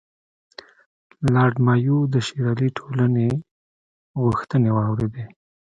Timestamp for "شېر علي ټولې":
2.25-3.27